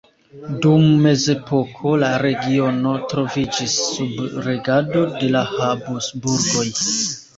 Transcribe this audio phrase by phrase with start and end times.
[0.61, 6.69] Dum mezepoko la regiono troviĝis sub regado de la Habsburgoj.